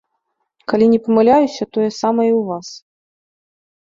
Калі 0.71 0.85
не 0.93 0.99
памыляюся, 1.07 1.63
тое 1.77 1.89
самае 2.01 2.25
і 2.29 2.31
ў 2.37 2.41
вас. 2.49 2.67